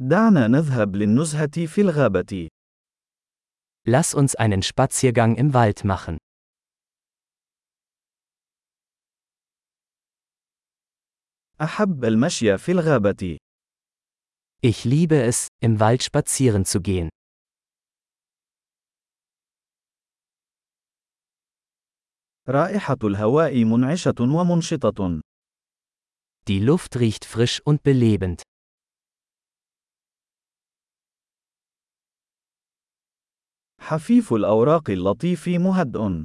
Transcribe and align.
دعنا 0.00 0.46
نذهب 0.48 0.96
للنزهة 0.96 1.66
في 1.66 1.80
الغابة. 1.80 2.48
Lass 3.84 4.14
uns 4.14 4.36
einen 4.36 4.62
Spaziergang 4.62 5.34
im 5.36 5.52
Wald 5.54 5.84
machen. 5.84 6.18
أحب 11.60 12.04
المشي 12.04 12.58
في 12.58 12.72
الغابة. 12.72 13.36
Ich 14.62 14.84
liebe 14.84 15.22
es, 15.22 15.48
im 15.60 15.80
Wald 15.80 16.02
spazieren 16.04 16.64
zu 16.64 16.80
gehen. 16.80 17.08
رائحة 22.48 22.98
الهواء 23.04 23.64
منعشة 23.64 24.14
ومنشطة. 24.20 25.20
Die 26.48 26.60
Luft 26.60 26.96
riecht 26.96 27.24
frisch 27.24 27.60
und 27.64 27.82
belebend. 27.82 28.42
حفيف 33.87 34.33
الأوراق 34.33 34.89
اللطيف 34.89 35.47
مهدئ. 35.47 36.23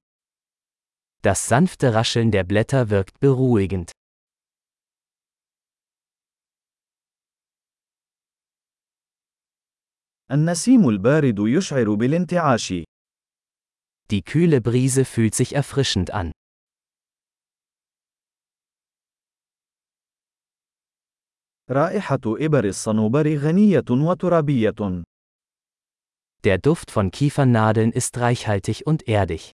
Das 1.23 1.49
sanfte 1.49 1.95
Rascheln 1.95 2.31
der 2.31 2.45
Blätter 2.45 2.91
wirkt 2.91 3.21
beruhigend. 3.21 3.91
النسيم 10.31 10.89
البارد 10.89 11.39
يشعر 11.39 11.95
بالانتعاش. 11.95 12.85
Die 14.11 14.23
kühle 14.23 14.61
Brise 14.61 15.05
fühlt 15.05 15.35
sich 15.35 15.55
erfrischend 15.55 16.11
an. 16.11 16.33
رائحة 21.71 22.21
إبر 22.27 22.65
الصنوبر 22.65 23.37
غنية 23.37 23.85
وترابية. 23.91 25.05
Der 26.45 26.59
Duft 26.59 26.91
von 26.91 27.11
Kiefernadeln 27.11 27.93
ist 27.93 28.17
reichhaltig 28.19 28.87
und 28.87 29.07
erdig. 29.09 29.53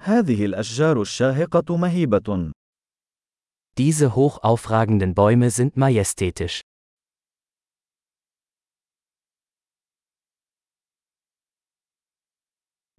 هذه 0.00 0.44
الأشجار 0.44 1.02
الشاهقة 1.02 1.76
مهيبة. 1.76 2.52
Diese 3.78 4.14
hoch 4.14 4.38
aufragenden 4.42 5.14
Bäume 5.14 5.50
sind 5.50 5.76
majestätisch. 5.76 6.60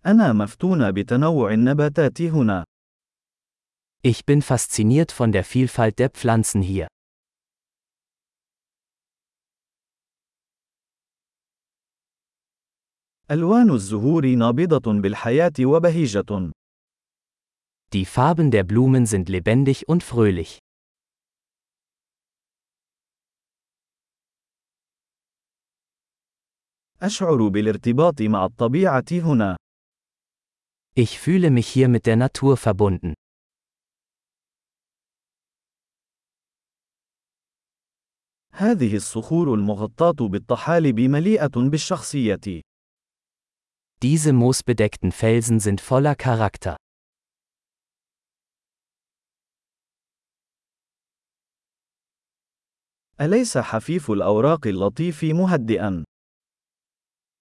أنا 0.06 0.34
مفتون 0.34 0.92
بتنوع 0.92 1.54
النباتات 1.54 2.22
هنا. 2.22 2.64
Ich 4.04 4.26
bin 4.26 4.42
fasziniert 4.42 5.12
von 5.12 5.32
der 5.32 5.44
Vielfalt 5.44 6.00
der 6.00 6.10
Pflanzen 6.10 6.62
hier. 6.62 6.88
ألوان 13.33 13.71
الزهور 13.71 14.27
نابضة 14.27 15.01
بالحياة 15.01 15.53
وبهيجة. 15.61 16.53
Die 17.95 18.05
Farben 18.05 18.51
der 18.51 18.63
Blumen 18.65 19.07
sind 19.07 19.29
lebendig 19.31 19.89
und 19.89 20.03
fröhlich. 20.03 20.59
أشعر 27.03 27.49
بالارتباط 27.49 28.23
مع 28.23 28.45
الطبيعة 28.45 29.05
هنا. 29.13 29.57
Ich 30.95 31.19
fühle 31.19 31.51
mich 31.51 31.69
hier 31.69 31.89
mit 31.89 32.07
der 32.07 32.17
Natur 32.17 32.57
verbunden. 32.57 33.15
هذه 38.53 38.97
الصخور 38.97 39.55
المغطاة 39.55 40.29
بالطحالب 40.29 41.01
مليئة 41.01 41.71
بالشخصية. 41.71 42.63
Diese 44.04 44.32
moosbedeckten 44.32 45.12
Felsen 45.12 45.60
sind 45.60 45.82
voller 45.82 46.16
Charakter. 46.16 46.76
أليس 53.22 53.58
حفيف 53.58 54.12
الأوراق 54.12 54.68
اللطيف 54.68 55.24
مهدئا؟ 55.24 56.04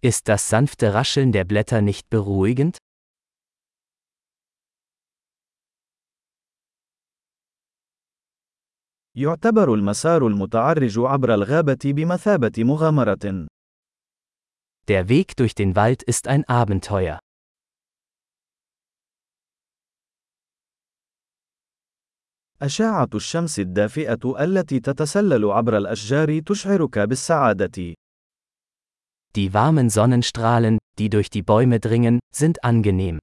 Ist 0.01 0.29
das 0.29 0.49
sanfte 0.49 0.93
Rascheln 0.93 1.31
der 1.33 1.43
Blätter 1.43 1.81
nicht 1.81 2.09
beruhigend? 2.09 2.77
يعتبر 9.17 9.73
المسار 9.73 10.27
المتعرج 10.27 10.99
عبر 10.99 11.33
الغابة 11.33 11.79
بمثابة 11.85 12.63
مغامرة. 12.63 13.47
Der 14.89 15.09
Weg 15.09 15.35
durch 15.35 15.55
den 15.55 15.75
Wald 15.75 16.03
ist 16.03 16.27
ein 16.27 16.43
Abenteuer. 16.45 17.19
أشعة 22.61 23.09
الشمس 23.15 23.59
الدافئة 23.59 24.43
التي 24.43 24.79
تتسلل 24.79 25.45
عبر 25.45 25.77
الأشجار 25.77 26.39
تشعرك 26.39 26.99
بالسعادة. 26.99 27.95
Die 29.35 29.53
warmen 29.53 29.89
Sonnenstrahlen, 29.89 30.77
die 30.97 31.09
durch 31.09 31.29
die 31.29 31.43
Bäume 31.43 31.79
dringen, 31.79 32.19
sind 32.33 32.63
angenehm. 32.63 33.19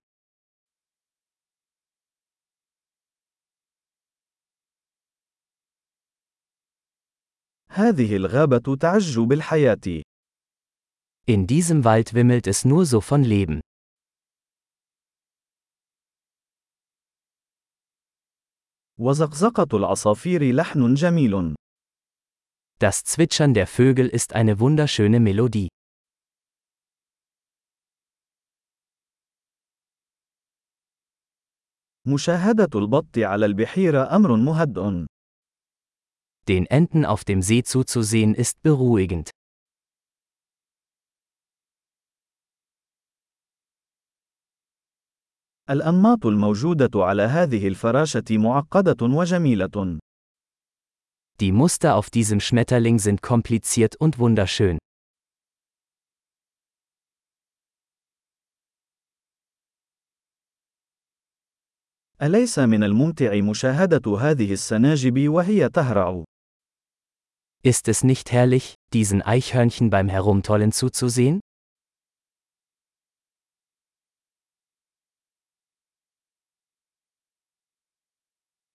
هذه 7.70 8.16
الغابة 8.16 8.76
تعج 8.76 9.18
بالحياة. 9.18 10.02
In 11.26 11.46
diesem 11.46 11.84
Wald 11.84 12.14
wimmelt 12.14 12.46
es 12.46 12.64
nur 12.64 12.84
so 12.84 13.00
von 13.00 13.22
Leben. 13.22 13.60
وزقزقة 18.98 19.76
العصافير 19.76 20.54
لحن 20.54 20.94
جميل. 20.94 21.54
Das 22.78 23.04
Zwitschern 23.04 23.54
der 23.54 23.66
Vögel 23.66 24.08
ist 24.08 24.32
eine 24.32 24.58
wunderschöne 24.58 25.20
Melodie. 25.20 25.68
مشاهدة 32.06 32.78
البط 32.78 33.18
على 33.18 33.46
البحيرة 33.46 34.16
أمر 34.16 34.36
مهدئ. 34.36 35.06
Den 36.48 36.66
Enten 36.66 37.04
auf 37.04 37.24
dem 37.24 37.40
See 37.42 37.62
zuzusehen 37.62 38.34
ist 38.34 38.60
beruhigend. 38.62 39.30
الأنماط 45.70 46.26
الموجودة 46.26 46.90
على 46.94 47.22
هذه 47.22 47.68
الفراشة 47.68 48.24
معقدة 48.30 49.06
وجميلة. 49.06 49.98
Die 51.40 51.52
Muster 51.52 51.96
auf 51.96 52.10
diesem 52.10 52.40
Schmetterling 52.40 52.98
sind 52.98 53.22
kompliziert 53.22 53.96
und 53.96 54.18
wunderschön. 54.18 54.78
أليس 62.22 62.58
من 62.58 62.84
الممتع 62.84 63.40
مشاهدة 63.40 64.18
هذه 64.18 64.52
السناجب 64.52 65.28
وهي 65.28 65.68
تهرع؟ 65.68 66.24
Ist 67.64 67.88
es 67.88 68.04
nicht 68.04 68.32
herrlich, 68.32 68.74
diesen 68.92 69.22
Eichhörnchen 69.22 69.90
beim 69.90 70.08
Herumtollen 70.08 70.72
zuzusehen? 70.72 71.40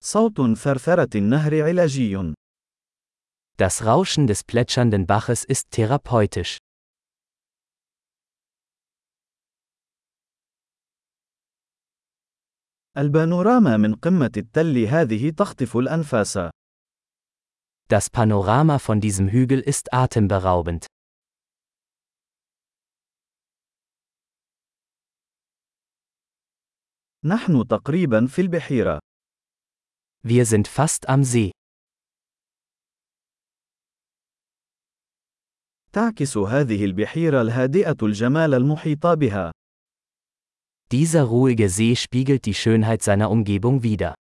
صوت 0.04 0.58
ثرثرة 0.58 1.10
النهر 1.16 1.64
علاجي. 1.64 2.34
Das 3.58 3.84
Rauschen 3.86 4.28
des 4.28 4.44
plätschernden 4.44 5.06
Baches 5.08 5.44
ist 5.44 5.72
therapeutisch. 5.72 6.58
البانوراما 12.98 13.78
من 13.78 13.96
قمة 13.96 14.32
التل 14.38 14.78
هذه 14.78 15.30
تخطف 15.30 15.78
الأنفاس. 15.78 16.38
Das 17.90 18.10
Panorama 18.10 18.80
von 18.80 19.00
diesem 19.00 19.30
Hügel 19.30 19.60
ist 19.60 19.94
atemberaubend. 19.94 20.86
نحن 27.26 27.68
تقريبا 27.68 28.28
في 28.28 28.42
البحيرة. 28.42 29.00
Wir 30.25 30.47
sind 30.47 30.69
fast 30.69 31.09
am 31.09 31.25
See. 31.25 31.51
تعكس 35.93 36.37
هذه 36.37 36.85
البحيرة 36.85 37.43
الهادئة 37.43 37.97
الجمال 38.03 38.55
المحيط 38.55 39.07
بها. 39.07 39.53
Dieser 40.93 41.25
ruhige 41.25 41.69
See 41.69 41.97
spiegelt 41.97 42.45
die 42.45 42.55
Schönheit 42.55 43.03
seiner 43.03 43.31
Umgebung 43.31 43.83
wider. 43.83 44.15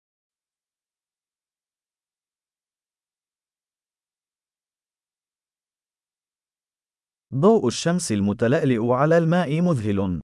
ضوء 7.33 7.67
الشمس 7.67 8.11
المتلألئ 8.11 8.93
على 8.93 9.17
الماء 9.17 9.61
مذهل. 9.61 10.21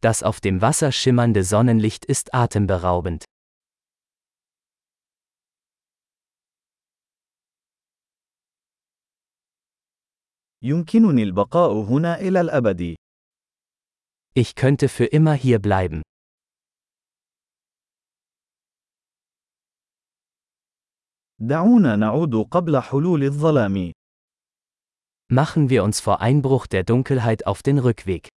Das 0.00 0.22
auf 0.22 0.40
dem 0.40 0.60
Wasser 0.60 0.90
schimmernde 0.90 1.44
Sonnenlicht 1.44 2.04
ist 2.04 2.34
atemberaubend. 2.34 3.24
يمكنني 10.63 11.23
البقاء 11.23 11.71
هنا 11.73 12.19
إلى 12.19 12.41
الأبد. 12.41 12.95
Ich 14.35 14.55
könnte 14.55 14.89
für 14.89 15.05
immer 15.05 15.33
hier 15.33 15.59
bleiben. 15.59 16.01
دعونا 21.39 21.95
نعود 21.95 22.35
قبل 22.51 22.81
حلول 22.81 23.23
الظلام. 23.23 23.91
Machen 25.29 25.69
wir 25.69 25.83
uns 25.83 25.99
vor 25.99 26.21
Einbruch 26.21 26.67
der 26.67 26.83
Dunkelheit 26.83 27.45
auf 27.45 27.61
den 27.61 27.79
Rückweg. 27.79 28.29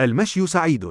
المشي 0.00 0.46
سعيد. 0.46 0.84